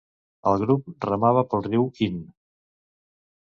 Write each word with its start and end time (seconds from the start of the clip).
El 0.51 0.55
grup 0.61 0.87
remava 1.09 1.43
pel 1.51 1.63
riu 1.67 1.85
Inn. 2.07 2.17